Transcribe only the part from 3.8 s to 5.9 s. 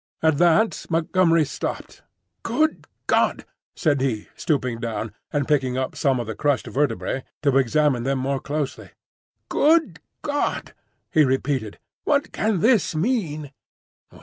he, stooping down, and picking